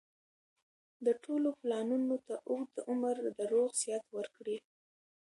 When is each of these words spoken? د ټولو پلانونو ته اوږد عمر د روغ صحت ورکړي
د 1.05 1.07
ټولو 1.23 1.49
پلانونو 1.61 2.15
ته 2.27 2.35
اوږد 2.49 2.75
عمر 2.89 3.15
د 3.37 3.39
روغ 3.53 3.69
صحت 3.81 4.05
ورکړي 4.17 4.57